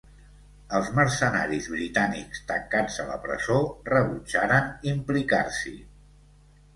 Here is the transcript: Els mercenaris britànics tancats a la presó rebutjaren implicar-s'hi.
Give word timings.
Els 0.77 0.87
mercenaris 0.99 1.67
britànics 1.73 2.41
tancats 2.51 2.97
a 3.03 3.05
la 3.09 3.17
presó 3.25 3.57
rebutjaren 3.91 4.71
implicar-s'hi. 4.93 5.75